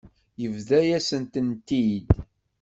[0.41, 2.07] Yebḍa-yas-tent-id.